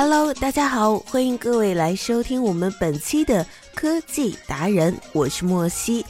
[0.00, 3.44] Hello，大家好，欢迎各位来收听我们本期的
[3.74, 6.06] 科技达人，我是莫西。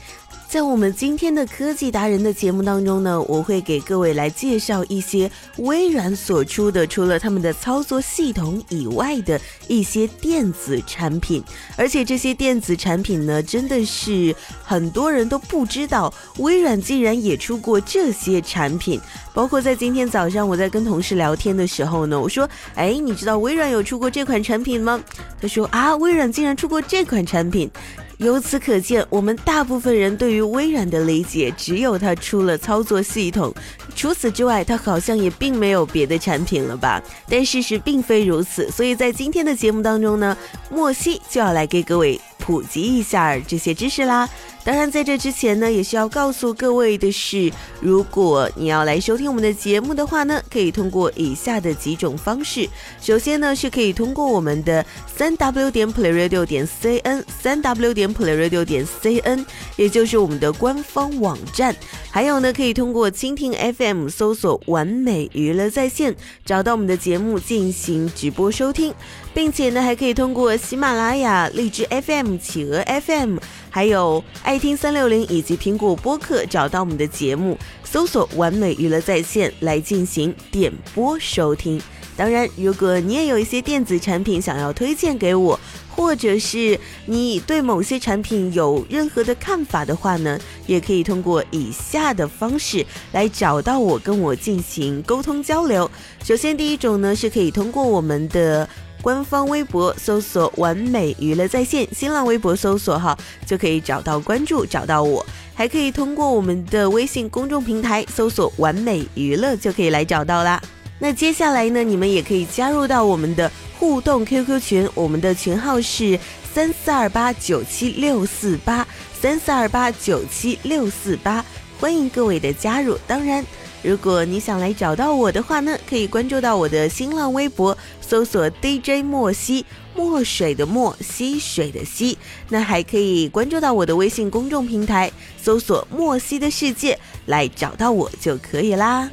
[0.49, 11.45] 在我们今天的科技达人的节目当中呢，我会给各位来介绍一些微软所出的除了他们的操作系统以外的一些电子产品，
[11.77, 14.35] 而且这些电子产品呢，真的是
[14.65, 18.99] 很多人都不知道，微软竟然也出过这些产品。
[19.35, 24.99] 包括在今天早上我在跟同事聊天的时候呢，我说：“哎，你知道微软有出过这款产品吗？”
[25.43, 27.71] 他说：“啊，微软竟然出过这款产品。”
[28.19, 33.55] 由此可见，我们大部分人对于微软的理解只有它出了操作系统，
[33.95, 37.01] 除此之外，它好像也并没有别的产品了吧？
[37.29, 40.37] 但事实并非如此，所以在今天的节目当中呢，
[40.69, 44.29] 莫西就要来给各位普及一下这些知识啦。
[44.69, 52.69] 当然，在这之前呢，也需要告诉各位的是，如果你要来收听我们的节目的话呢，可以通过以下的几种方式。
[53.01, 59.43] 首先呢，是可以通过我们的三 w 点 playradio 点 cn，三 w 点 playradio 点 cn，
[59.77, 61.75] 也就是我们的官方网站。
[62.11, 68.93] 还有呢，可以通过蜻蜓 FM 搜索“完美娱乐在线”，找到我们的节目进行直播收听，
[69.33, 73.39] 并且呢，还可以通过喜马拉雅、荔枝 FM、企鹅 FM。
[73.71, 81.81] 还有爱听三六零以及苹果播客找到我们的节目，搜索“完美娱乐在线”来进行点播收听。
[82.17, 85.61] 当然，如果你也有一些电子产品想要推荐给我，
[85.95, 90.37] 或者是你对某些产品有任何的看法的话呢，
[90.67, 95.89] 也可以通过以下的方式来找到我，跟我进行沟通交流。
[96.25, 98.69] 首先，第一种呢是可以通过我们的。
[99.09, 105.25] 官方微博搜索“完美娱乐在线”，新浪微博搜索哈就可以找到关注，找到我。
[105.55, 110.61] 还可以通过我们的微信公众平台搜索“完美娱乐”就可以来找到啦。
[110.99, 116.21] 那接下来呢，你们也可以加入到我们的互动 QQ 群，我们的群号是
[116.53, 118.87] 三四二八九七六四八
[119.19, 121.43] 三四二八九七六四八，
[121.81, 122.99] 欢迎各位的加入。
[123.07, 123.43] 当然。
[123.83, 132.19] 如果你想来找到我的话呢，可以关注到我的新浪微博，搜索 DJ 莫西，墨水的墨，溪水的溪。
[132.49, 135.11] 那还可以关注到我的微信公众平台，
[135.41, 139.09] 搜索莫西的世界，来找到我就可以啦。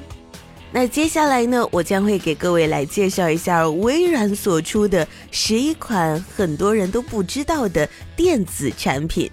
[0.72, 9.32] 那接下来呢，我将会给各位来介绍一下微软所出的十一款很多人都不知道的电子产品。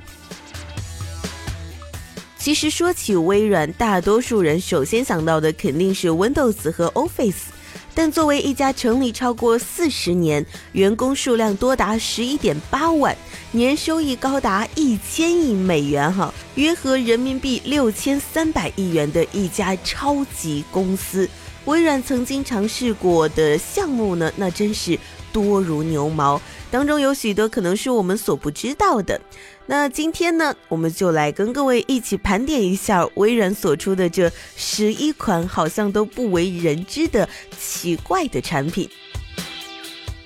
[2.43, 7.53] 其实说起微软，大多数人首先想到的肯定是 Windows 和 Office。
[7.95, 13.17] 但作为一家成立超过四十年、员工数量多达十一点八万、
[13.53, 21.31] 年收益高达一千亿美元哈，约合人民币六千三百亿元的一家超级公司，
[21.67, 24.99] 微软曾经尝试过的项目呢，那真是
[25.33, 26.43] 多如牛毛。
[26.73, 29.21] 当中有许多可能是我们所不知道的。
[29.67, 37.29] 那今天呢，我们就来跟各位一起盘点一下微软所出的这十一款好像都不为人知的
[37.59, 38.89] 奇怪的产品。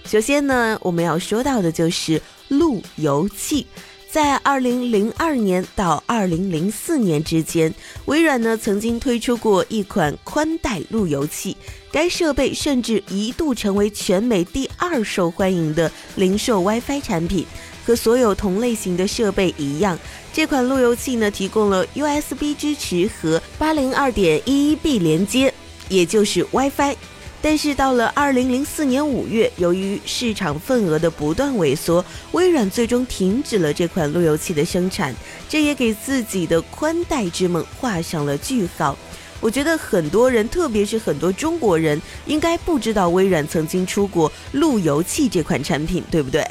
[0.04, 3.66] 首先呢，我们要说到的就是路由器。
[4.10, 7.74] 在二零零二年到二零零四年之间，
[8.06, 11.56] 微软呢曾经推出过一款宽带路由器，
[11.92, 17.46] 该设备甚至一度成为全美第二受欢迎的零售 WiFi 产品。
[17.84, 19.96] 和所有同类型的设备一样，
[20.32, 25.54] 这款路由器呢提供了 USB 支持和八零二点一一 B 连接，
[25.88, 26.96] 也就是 WiFi。
[27.42, 35.14] 但是到了二零零四年五月，由于市场份额的不断萎缩，微软最终停止了这款路由器的生产，
[35.48, 38.96] 这也给自己的宽带之梦画上了句号。
[39.40, 46.44] 我觉得很多人，特别是很多中国人，应该不知道微软曾经出过路由器这款产品，对不对？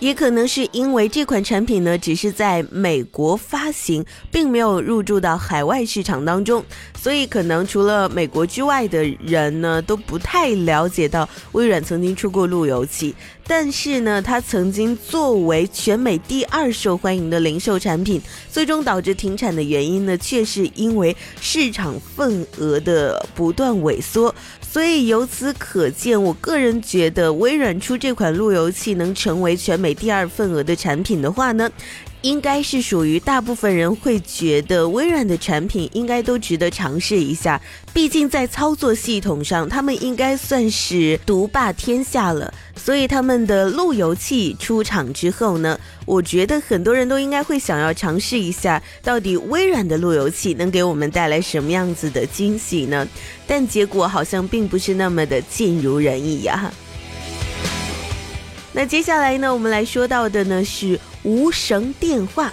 [0.00, 6.64] 也可能是因为这款产品呢，只是在美国发行，并没有入驻到海外市场当中，
[6.98, 13.14] 所以可能除了美国之外的人呢，都不太了解到微软曾经出过路由器。
[13.46, 24.32] 但是呢，它曾经作为全美第二受欢迎的零售产品，最终导致停产的原因呢，却是因为市场份额的不断萎缩。
[24.72, 31.68] 所以由此可见，我个人觉得微软出这款路由器能成为全美第二份额的产品的话呢。
[32.22, 37.60] 应该是属于大部分人会觉得微软的产品应该都值得尝试一下，
[37.94, 42.52] 毕竟在操作系统上，他们应该算是独霸天下了。
[42.76, 53.06] 所以他们的路由器出厂之后呢，我觉得很多人都应该会想要尝试一下，到底微软的路由器能给我们带来什么样子的惊喜呢？
[53.46, 56.70] 但结果好像并不是那么的尽如人意呀。
[58.72, 61.00] 那接下来呢，我们来说到的呢是。
[61.22, 62.52] 无绳电话，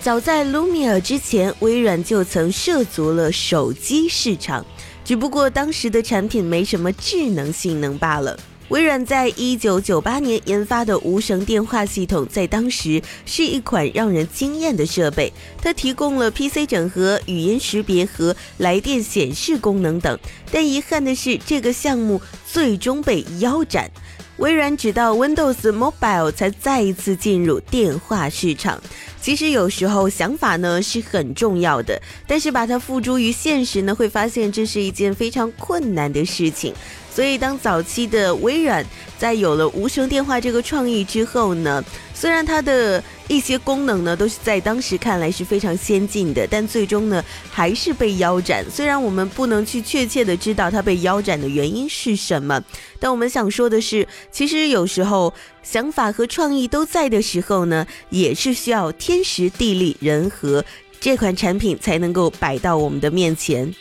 [0.00, 4.64] 早在 Lumia 之前，微软就曾涉足了手机市场，
[5.04, 8.38] 只不过当时的产品没什么智能性能罢了。
[8.68, 20.16] 微软在一九九八年研发的无绳电话系统，在当时是一款让人惊艳的设备，它提供了 PC 整合、语音识别和来电显示功能等。
[20.52, 23.90] 但遗憾的是，这个项目最终被腰斩。
[24.38, 28.80] 微软直到 Windows Mobile 才再一次进入电话市场。
[29.20, 36.72] 其实有时候想法呢是很重要的，但是把它付诸于现实呢，会发现这是一件非常困难的事情。
[37.12, 38.86] 所以，当早期的微软
[39.18, 41.84] 在有了无声电话这个创意之后呢，
[42.14, 48.64] 虽然它的一些功能呢都是在当时看来是非常先进的，但最终呢还是被腰斩。
[48.70, 52.62] 虽然我们不能去确切的知道它被腰斩的原因是什么，
[52.98, 55.32] 但我们想说的是，其实有时候
[55.62, 60.64] 想法和创意都在的时候呢，也是需要天时地利人和，
[60.98, 63.74] 这款产品才能够摆到我们的面前。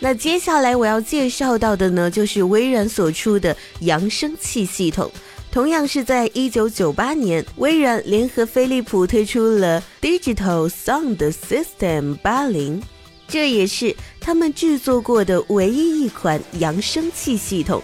[0.00, 5.08] 那接下来我要介绍到的呢，就是微软所出的扬声器系统。
[5.52, 12.82] 同样是在一九九八年，微软联合飞利浦推出了 Digital Sound System 八零，
[13.28, 17.82] 这也是他们制作过的唯一一款扬声器系统。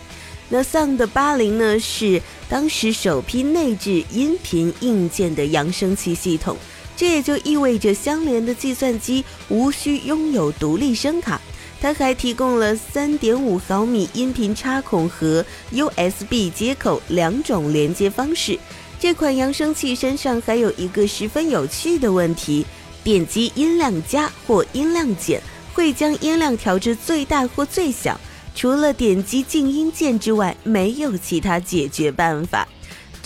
[0.48, 6.56] 那 Sound 八零呢，是当时首批内置音频硬件的扬声器系统，
[6.96, 11.38] 这也就意味着相连的计算机无需拥有独立声卡。
[11.80, 18.58] 它还提供了三点五毫米音频插孔和 USB 接口两种连接方式。
[18.98, 22.66] 这款扬声器身上还有一个十分有趣的问题：
[23.04, 25.40] 点击音量加或音量减，
[25.72, 28.20] 会将音量调至最大或最小。
[28.56, 32.66] 除了点击静音键之外，没有其他解决办法。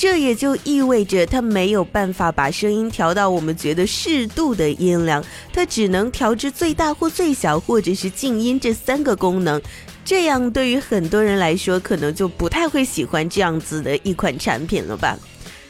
[0.02, 9.62] 这也就意味着它没有办法把声音调到我们觉得适度的音量，它只能调至最大或最小，或者是静音这三个功能。
[10.04, 15.16] 这样对于很多人来说，可能就不太会喜欢这样子的一款产品了吧？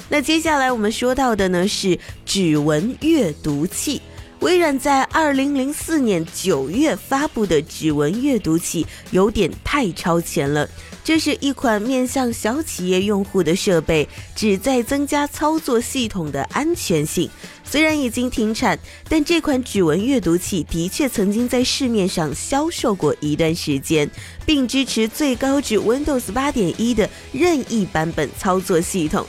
[0.09, 4.01] 那接下来我们说到的呢是指纹阅读器。
[4.41, 10.67] 微软在二零零四年九月发布的指纹阅读器有点太超前了。
[11.05, 17.29] 这是一款面向小企业用户的设备，旨在增加操作系统的安全性。
[17.65, 18.79] 虽然已经停产，
[19.09, 24.09] 但这款指纹阅读器的确曾经在市面上销售过一段时间，
[24.47, 29.27] 并支持最高至 Windows 八点一的任意版本操作系统。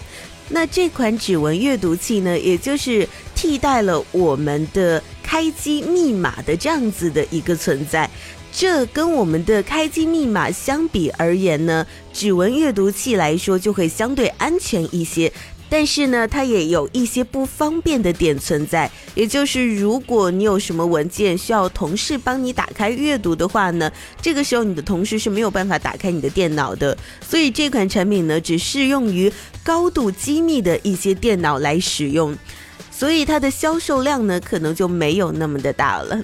[0.49, 8.07] 那这款指纹阅读器呢，也就是替代了我们的开机密码的这样子的一个存在。
[8.55, 15.33] 这跟我们的开机密码相比而言呢，指纹阅读器来说就会相对安全一些。
[15.69, 23.91] 但是呢，它也有一些不方便的点存在，也就是如果你有什么文件需要同事帮你打开阅读的话呢，
[24.21, 26.95] 这个时候你的同事是没有办法打开你的电脑的。
[27.27, 29.33] 所以这款产品呢，只适用于
[29.63, 32.37] 高度机密的一些电脑来使用，
[32.91, 36.21] 所以它的销售量呢，可能就没有那么的大了。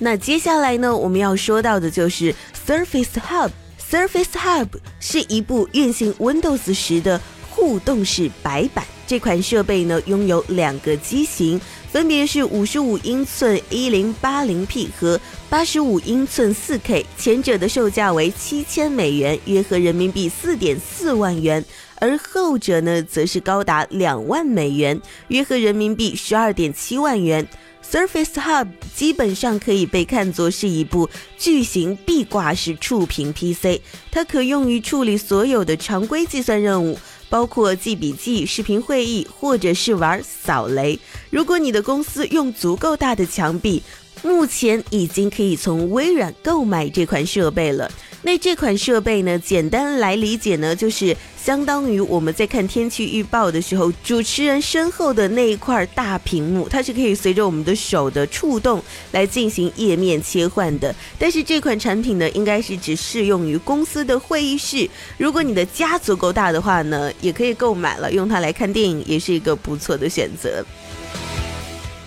[0.00, 2.34] 那接下来呢，我们要说到的就是
[2.66, 3.50] Surface Hub。
[3.78, 7.20] Surface Hub 是一部运行 Windows 时的。
[7.52, 21.62] 互动式白板这款设备呢，拥有两个机型，分别是五十五英寸一零八零 P 和八十五英寸四 K，前者的售价为七千美元，约合人民币四点四万元，
[21.96, 27.46] 而后者呢，则是高达两万美元，约合人民币十二点七万元。
[27.82, 31.08] Surface Hub 基本上可以被看作是一部
[31.38, 36.98] 巨型壁挂式触屏 PC，它可用于处理所有的常规计算任务。
[37.28, 40.98] 包括记笔记、视频会议，或者是玩扫雷。
[41.30, 43.80] 如果你的公司用足够大的墙壁，
[44.24, 47.88] 目前已经可以从微软购买这款设备了。
[48.22, 60.94] 那这款设备呢，简单来理解呢，就是相当于我们在看天气预报的时候，主持人身后的那一块大屏幕，它是可以随着我们的手的触动来进行页面切换的。
[61.18, 64.88] 但是这款产品呢，应该是只适用于公司的会议室。
[65.16, 70.62] 如果你的家足够大的话呢，也可以购买了，用它来看电影也是一个不错的选择。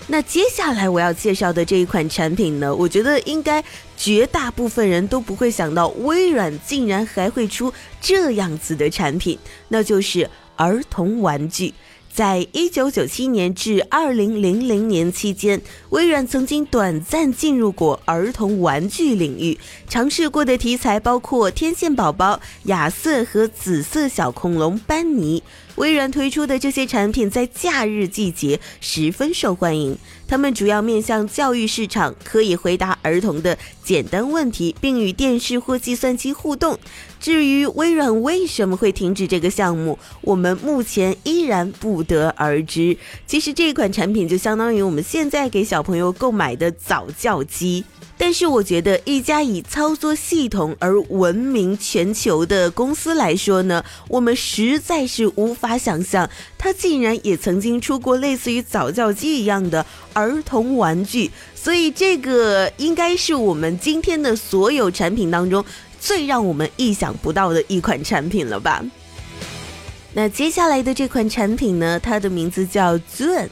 [0.06, 3.64] 那接下来我要介绍的这一款产品呢，我觉得应该
[3.96, 11.72] 绝大部分人都不会想到，微软竟然还会出这样子的产品，那就是儿童玩具。
[12.12, 19.58] 在一九九七年至二零零零年期间，微软曾经短暂进入过儿童玩具领域，
[19.88, 25.42] 尝试过的题材包括天线宝宝、亚瑟和紫色小恐龙班尼。
[25.76, 29.98] 微软推出的这些产品在假日季节十分受欢迎。
[30.26, 36.78] 它们主要面向教育市场，可以回答儿童的简单问题，并与电视或计算机互动。
[37.20, 42.96] 至于微软为什么会停止这个项目，我们目前依然不得而知。
[43.26, 47.84] 其实这款产品就相当于我们现在给小朋友购买的早教机。
[48.16, 56.30] 但是我觉得，一家以操作系统而闻名全球的公司来说呢，我们实在是无法想象，
[56.64, 61.30] 它竟然也曾经出过类似于早教机一样的儿童玩具。
[61.54, 65.62] 所以，这个应该是我们今天的所有产品当中
[66.00, 68.82] 最让我们意想不到的一款产品了吧？
[70.14, 73.46] 那接下来的这款产品呢，它的名字叫 Zun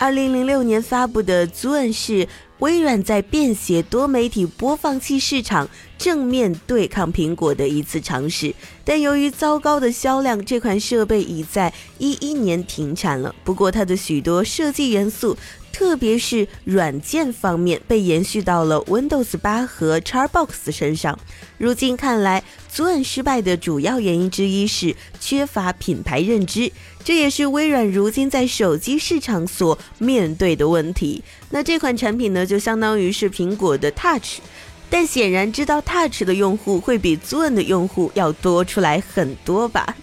[0.00, 2.26] 二零零六年发布的 Zune 是。
[2.60, 5.66] 微软在便携多媒体播放器市场
[5.96, 8.54] 正面对抗苹果的一次尝试，
[8.84, 13.34] 但由于糟糕的销量，这款设备已在一一年停产了。
[13.44, 15.34] 不过，它的许多设计元素。
[15.72, 21.18] 特别是软件方面被延续到了 Windows 八和 Xbox 身上。
[21.58, 26.70] 如今看来，Zune 失败的主要原因之一是缺乏品牌认知，
[27.04, 31.22] 这也是微软如今在手机市场所面对的问题。
[31.50, 34.38] 那这款产品呢，就相当于是苹果的 Touch，
[34.88, 39.96] 但显然知道 Touch 的用户会比 Zune 的用户要多出来很多吧。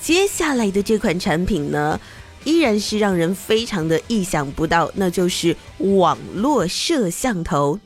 [0.00, 2.00] 接下来的这款产品呢？
[2.44, 7.78] 依然是让人非常的意想不到，那就是网络摄像头。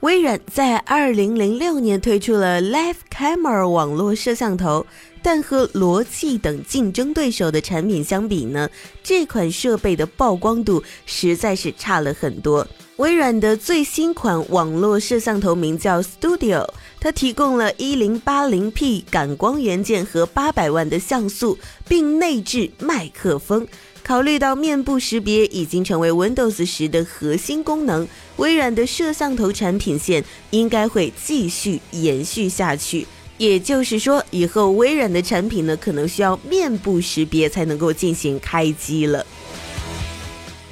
[0.00, 4.86] 微软在二零零六年推出了 Live Camera 网络摄像头，
[5.22, 8.70] 但和罗技等竞争对手的产品相比呢，
[9.02, 12.64] 这款设备的曝光度实在是差了很多。
[12.98, 16.68] 微软的最新款网络摄像头名叫 Studio，
[17.00, 23.66] 它提供了一零八零 P 感光元件和八百万的像素，并内置麦克风。
[24.08, 33.06] 考虑到面部识别已经成为 Windows 十的核心功能，微软的摄像头产品线应该会继续延续下去。
[33.36, 39.26] 也就是说，以后微软的产品呢，可能需要面部识别才能够进行开机了。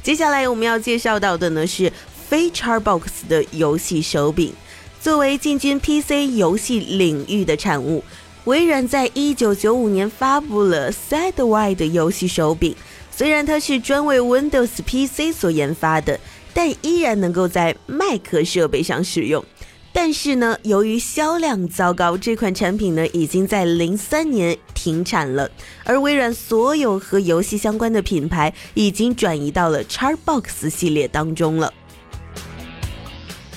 [0.02, 1.93] 接下来我们要介绍到的呢是
[2.31, 4.50] 非 Xbox 的游戏手柄，
[4.99, 8.02] 作为进军 PC 游戏领域的产物，
[8.47, 12.75] 微软在一九九五年发布了 Sidewide 游戏手柄。
[13.16, 16.20] 虽然它是专为 Windows PC 所研发的，
[16.52, 19.42] 但依然能够在 Mac 设备上使用。
[19.90, 25.50] 但是呢，由于销量糟糕，这款产品呢已经在零三年停产了。
[25.85, 31.73] 而微软所有和游戏相关的品牌已经转移到了 Xbox 系列当中了。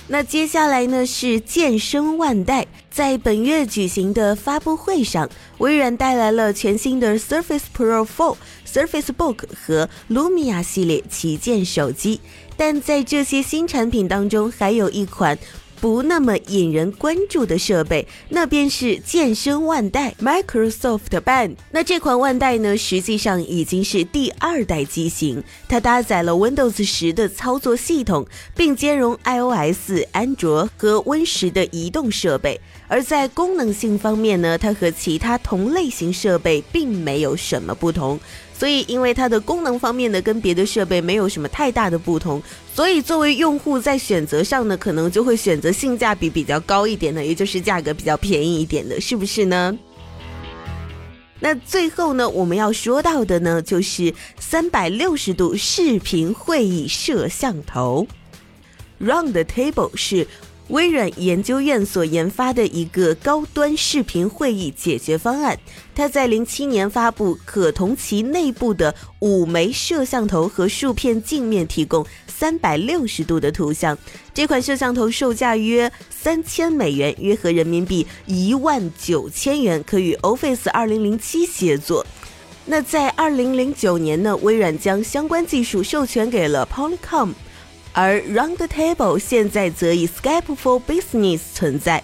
[0.08, 8.36] 那接下来呢是健身万代，在本月举行的发布会上，微软带来了全新的 Surface Pro 4、
[8.66, 12.20] Surface Book 和 Lumia 系列旗舰手机，
[12.58, 15.38] 但在这些新产品当中，还有一款。
[15.82, 21.56] 不那么引人关注的设备，那便是健身腕带 Microsoft Band。
[21.72, 32.60] 那这款腕带呢，实际上已经是第二代机型，它搭载了 Windows 十的操作系统，并兼容 iOS、安卓和 Win 十的移动设备。
[32.88, 38.20] 而在功能性方面呢，它和其他同类型设备并没有什么不同。
[38.58, 42.42] 所以，因为它的功能方面呢，跟别的设备没有什么太大的不同，
[42.80, 49.78] 所以作为用户在选择上呢，可能就会选择性价比比较高一点的，也就是价格比较便宜一点的，是不是呢？
[51.42, 58.08] 那最后呢，我们要说到的呢，就是三百六十度视频会议摄像头
[59.02, 60.26] ，Round Table 是。
[60.70, 65.58] 微软研究院所研发的一个高端视频会议解决方案，
[65.96, 72.06] 它在零七年发布，可同其内部的五枚摄像头和数片镜面提供
[72.40, 73.98] 三百六十度的图像。
[74.34, 82.06] 这款摄像头售价约三千美元，约合人民币一万九千元，可与 Office 二零零七协作。
[82.66, 87.34] 那在二零零九年呢，微软将相关技术授权给了 Polycom，
[87.92, 92.02] 而 Roundtable 现在则以 Skype for Business 存在。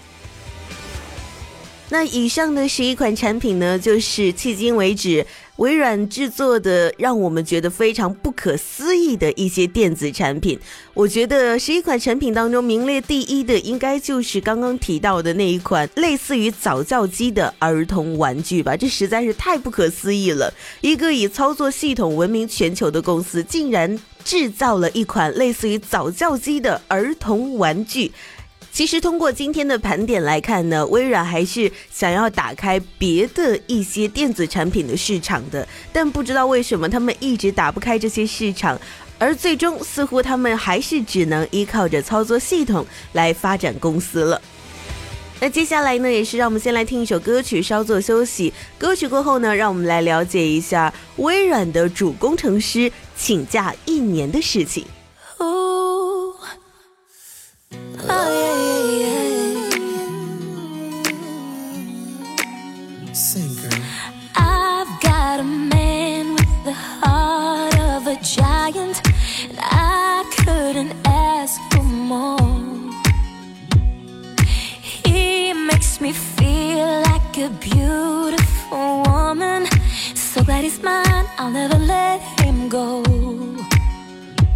[1.88, 5.26] 那以上的十一款产品呢，就是迄今为止
[5.58, 10.60] 微软制作的，让我们觉得非常不可思议的一些电子产品。
[10.94, 18.76] 我觉得十一款产品当中名列第一的，应该就是刚刚提到的那一款类似于早教机的儿童玩具吧。
[18.76, 20.54] 这实在是太不可思议了！
[20.82, 28.12] 一个以操作系统闻名全球的公司，竟然制造了一款类似于早教机的儿童玩具。
[28.76, 38.78] 其实通过今天的盘点来看呢，微软还是想要打开别的一些电子产品的市场的，但不知道为什么他们一直打不开这些市场，
[39.18, 44.42] 而最终似乎他们还是只能依靠着操作系统来发展公司了。
[45.40, 48.54] 那接下来呢，也是让我们先来听一首歌曲，稍作休息。
[48.78, 54.84] 歌曲过后呢，让我们来了解一下微软的主工程师请假一年的事情。
[57.98, 58.58] Oh, yeah,
[59.02, 59.14] yeah,
[63.06, 63.14] yeah.
[63.14, 63.80] Sing, girl.
[64.36, 69.02] I've got a man with the heart of a giant,
[69.50, 72.38] and I couldn't ask for more.
[74.82, 79.68] He makes me feel like a beautiful woman.
[80.16, 83.04] So glad he's mine, I'll never let him go.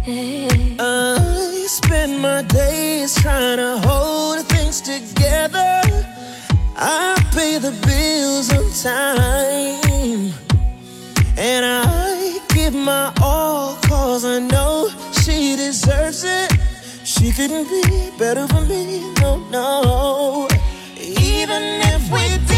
[0.02, 0.76] Hey.
[0.78, 1.09] Uh
[2.42, 5.80] days trying to hold things together.
[6.76, 10.32] I pay the bills on time.
[11.36, 14.90] And I give my all, cause I know
[15.22, 16.52] she deserves it.
[17.04, 20.48] She couldn't be better for me, no, no.
[20.96, 22.49] Even if we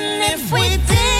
[0.00, 1.19] even if we did.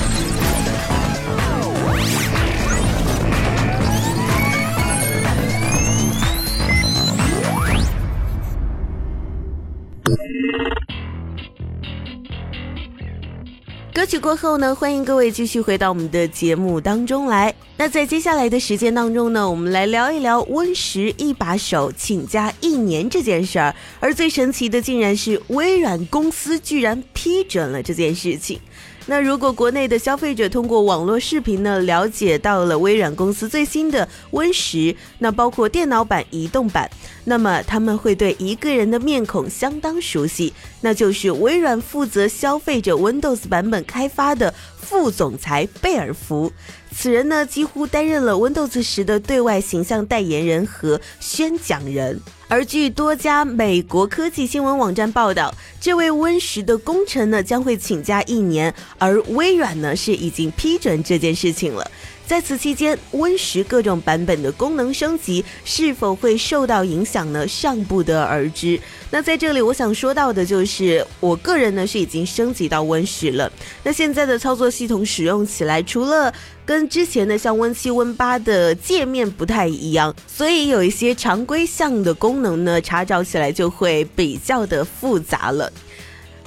[14.11, 17.55] 曲过后呢，欢迎各位继续回到我们的节目当中来。
[17.81, 23.73] 那在接下来的时间当中呢，我们来聊一聊温十一把手请假一年这件事儿。
[23.99, 28.59] 而最神奇的，竟然是微软公司居然批准了这件事情。
[29.07, 36.87] 那如果国内的消费者通过网络视频呢，了解到了微软公司最新的 Win 十，那包括电脑版、移动版，
[37.23, 46.51] 那么他们会对一个人的面孔相当熟悉，那就是微软负责消费者 Windows 版本开发的副总裁贝尔福。
[46.93, 52.19] 此人呢，几乎担任了 Windows 十的对外形象代言人和宣讲人。
[52.49, 61.89] 而据多家美国科技新闻网站报道，这位 Win 十的功臣呢，将会请假一年，而微软呢，是已经批准这件事情了。
[62.31, 67.45] 在此期间，Win 十各种版本的功能升级是否会受到影响呢？
[67.45, 68.79] 尚不得而知。
[69.09, 73.51] 那在这里，我想说到的就是，我个人呢是已经升级到 Win 十了。
[73.83, 76.33] 那现在的操作系统使用起来，除了
[76.65, 85.69] 跟之前的像 Win 七、Win 八的界面不太一样，所以有一些常规项的功能呢，查找起来就会比较的复杂了。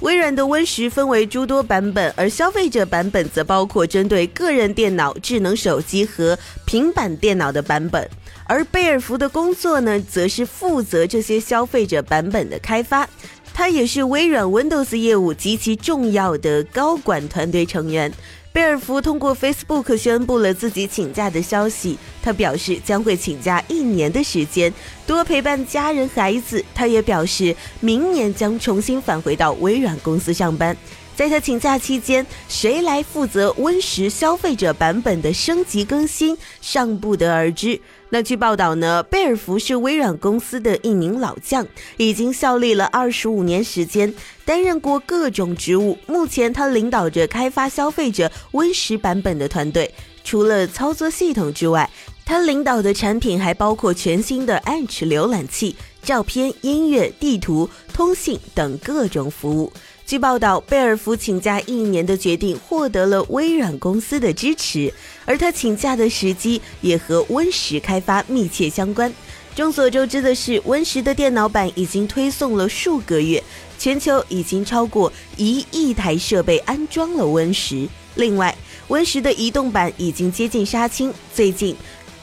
[0.05, 8.07] 微软的 Win 十分为诸多版本，而消费者版本则包括针对个人电脑、智能手机和平板电脑的版本。
[8.47, 13.09] 而贝尔福的工作呢，则是负责这些消费者版本的开发。
[13.55, 18.13] 他也是微软 Windows 业务极其重要的高管团队成员。
[18.55, 21.99] 贝尔福通过 Facebook 宣布了自己请假的消息。
[22.23, 24.73] 他表示将会请假一年的时间，
[25.05, 26.65] 多陪伴家人孩子。
[26.73, 30.77] 他也表示明年将重新返回到微软公司上班。
[31.17, 37.81] 在他请假期间，谁来负责 Win 十消费者版本的升级更新尚不得而知。
[38.15, 45.99] 那据报道呢，贝尔福是微软公司的一名老将，已经效力了二十五年时间，担任过各种职务。
[46.07, 49.93] 目前他领导着开发消费者 Win 十版本的团队。
[50.23, 51.91] 除了操作系统之外，
[52.25, 59.73] 他领导的产品还包括全新的 Edge 浏览器、照片、音乐、地图、通信等各种服务。
[60.07, 64.93] 据报道，贝尔福请假一年的决定获得了微软公司的支持，
[65.25, 69.11] 而他请假的时机也和 Win 十开发密切相关。
[69.57, 73.43] 众所周知的是，Win 十的电脑版已经推送了数个月，
[73.79, 77.89] 全球已经超过一亿台设备安装了 Win 十。
[78.17, 78.55] 另外
[78.89, 81.15] ，Win 十的移动版已经接近杀青。
[81.35, 81.75] 最近，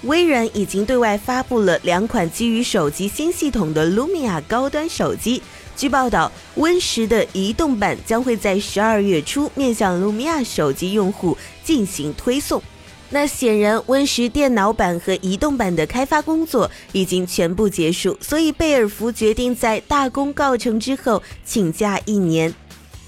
[0.04, 5.42] 微软已经对外发布了两款基于手机新系统的 Lumia 高端手机。
[5.82, 12.62] 据报道，Win 十的移动版将会在十二月初面向 Lumia 手机用户进行推送。
[13.10, 22.54] 那显然，Win 十电脑版和移动版的开发工作已经全部结束，所以贝尔福决定在大功告成之后请假一年。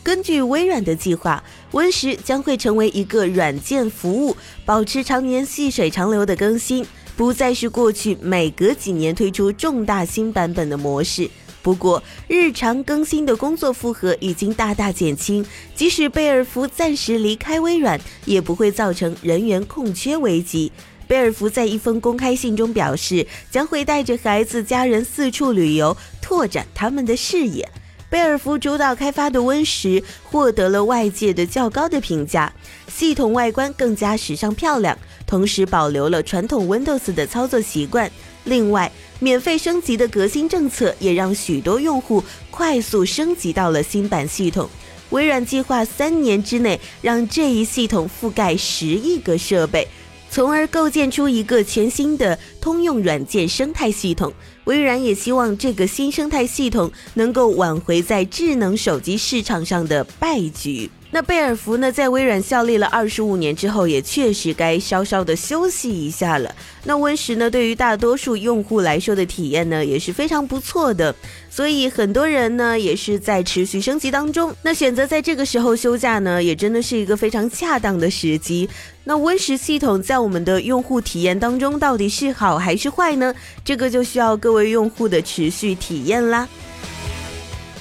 [0.01, 6.83] 根据微软的计划，Win 十将会成为一个软件服务，保持常年细水长流的更新，
[7.15, 11.29] 不再是过去每隔几年推出重大新版本的模式。
[11.63, 20.71] 不过，日常更新的工作负荷已经大大减轻，即使贝尔福暂时离开微软，也不会造成人员空缺危机。
[21.07, 27.67] 贝尔福在一封公开信中表示，将会带着孩子、家人四处旅游，拓展他们的视野。
[28.09, 32.53] 贝尔福主导开发的 Win 十获得了外界的较高的评价，
[32.87, 38.11] 系统外观更加时尚漂亮，同时保留了传统 Windows 的操作习惯。
[38.43, 38.91] 另外，
[39.23, 44.69] 免费升级的革新政策也让许多用户快速升级到了新版系统。
[45.11, 49.87] 微软计划三年之内让这一系统覆盖十亿个设备，
[50.29, 54.33] 从而构建出一个全新的通用软件生态系统。
[54.65, 60.89] 微软也希望这个新生态系统能够挽回在智能手机市场上的败局。
[61.13, 66.55] 那贝尔福呢，在微软效力了二十五年之后，也确实该稍稍的休息一下了。
[66.85, 71.13] 那 Win 十呢，对于大多数用户来说的体验呢，也是非常不错的。
[71.51, 74.55] 所以很多人呢，也是在持续升级当中。
[74.63, 78.67] 那选择在这个时候休假呢，也真的是一个非常恰当的时机。
[79.03, 83.31] 那 Win 十系统在我们的用户体验当中，到底是好还是坏呢？
[83.63, 86.49] 这个就需要各位用户的持续体验啦。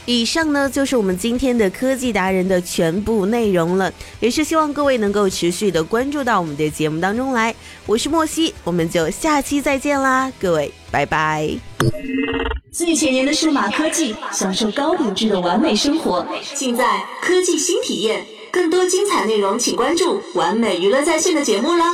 [0.05, 7.55] 以上呢就是我们今天的科技达人的全部内容了，也是希望各位能够持续的关注到我们的节目当中来。
[7.87, 11.49] 我是莫西，我们就下期再见啦，各位拜拜。
[12.73, 18.25] 最前沿的数码科技，享受高品质的完美生活，尽在科技新体验。
[18.51, 21.87] 更多精彩内容，请关注完美娱乐在线的节目啦。